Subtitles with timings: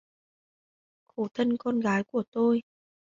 [1.07, 2.61] Khổ thân con gái của tôi